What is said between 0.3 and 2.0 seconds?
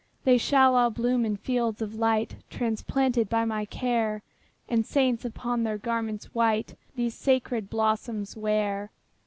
shall all bloom in fields of